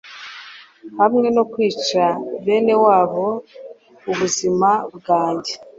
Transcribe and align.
Hamwe 0.99 1.27
no 1.35 1.43
kwica 1.51 2.05
benewabo 2.45 3.25
ubuzima 4.11 4.69
bwanjye 4.95 5.53